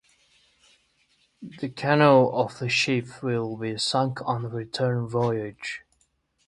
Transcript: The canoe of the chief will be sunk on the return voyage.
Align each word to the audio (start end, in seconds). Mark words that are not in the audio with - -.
The 1.59 1.69
canoe 1.69 2.29
of 2.31 2.57
the 2.57 2.69
chief 2.69 3.21
will 3.21 3.55
be 3.55 3.77
sunk 3.77 4.27
on 4.27 4.41
the 4.41 4.49
return 4.49 5.07
voyage. 5.07 5.81